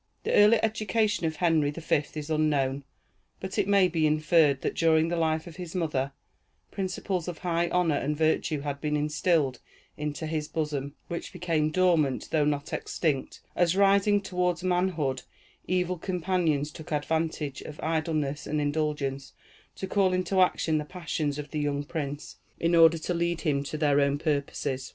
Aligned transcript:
The 0.23 0.33
early 0.33 0.57
education 0.63 1.27
of 1.27 1.35
Henry 1.35 1.69
the 1.69 1.79
Fifth 1.79 2.17
is 2.17 2.31
unknown; 2.31 2.85
but 3.39 3.59
it 3.59 3.67
may 3.67 3.87
be 3.87 4.07
inferred, 4.07 4.61
that 4.63 4.73
during 4.73 5.09
the 5.09 5.15
life 5.15 5.45
of 5.45 5.57
his 5.57 5.75
mother, 5.75 6.11
principles 6.71 7.27
of 7.27 7.37
high 7.37 7.69
honor 7.69 7.97
and 7.97 8.17
virtue 8.17 8.61
had 8.61 8.81
been 8.81 8.97
instilled 8.97 9.59
into 9.97 10.25
his 10.25 10.47
bosom, 10.47 10.95
which 11.07 11.31
became 11.31 11.69
dormant, 11.69 12.29
though 12.31 12.45
not 12.45 12.73
extinct, 12.73 13.41
as 13.55 13.75
rising 13.75 14.21
toward 14.23 14.63
manhood, 14.63 15.21
evil 15.67 15.99
companions 15.99 16.71
took 16.71 16.91
advantage 16.91 17.61
of 17.61 17.79
idleness 17.83 18.47
and 18.47 18.59
indulgence 18.59 19.33
to 19.75 19.85
call 19.85 20.13
into 20.13 20.41
action 20.41 20.79
the 20.79 20.83
passions 20.83 21.37
of 21.37 21.51
the 21.51 21.59
young 21.59 21.83
prince, 21.83 22.37
in 22.59 22.73
order 22.73 22.97
to 22.97 23.13
lead 23.13 23.41
him 23.41 23.63
to 23.63 23.77
their 23.77 23.99
own 24.01 24.17
purposes. 24.17 24.89